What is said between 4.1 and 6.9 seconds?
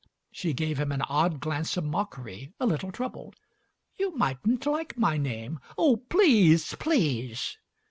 mightn't like my name!" "Oh, please,